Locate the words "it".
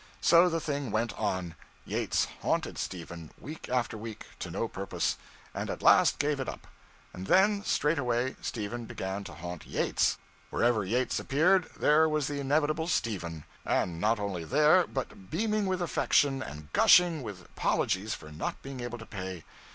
6.39-6.49